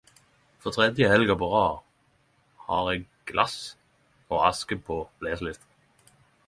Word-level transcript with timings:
For 0.63 0.71
tredje 0.77 1.09
helga 1.11 1.35
på 1.41 1.49
rad 1.51 1.75
har 2.69 2.91
eg 2.95 3.05
Glass 3.33 3.61
og 3.67 4.43
aske 4.51 4.83
på 4.91 5.03
leselista. 5.27 6.17